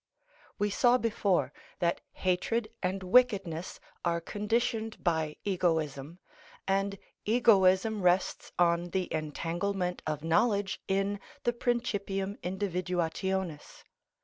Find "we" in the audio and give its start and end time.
0.57-0.71